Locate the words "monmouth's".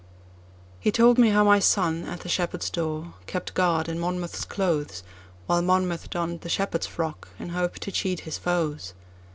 3.99-4.45